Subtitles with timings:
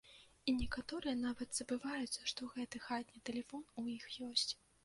[0.51, 4.51] І некаторыя нават забываюцца, што гэты хатні тэлефон у іх ёсць.